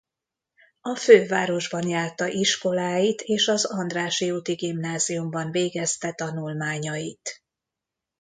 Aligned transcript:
A 0.81 0.95
fővárosban 0.95 1.87
járta 1.87 2.27
iskoláit 2.27 3.21
és 3.21 3.47
az 3.47 3.65
Andrássy 3.65 4.31
úti 4.31 4.53
gimnáziumban 4.53 5.51
végezte 5.51 6.11
tanulmányait. 6.13 7.43